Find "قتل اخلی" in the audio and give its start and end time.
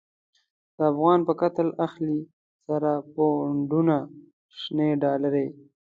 1.41-2.19